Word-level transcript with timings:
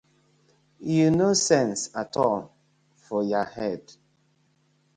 Yu 0.93 1.07
no 1.17 1.29
sence 1.45 1.83
atol 2.01 2.39
for 3.03 3.21
yah 3.31 3.47
head. 3.55 3.83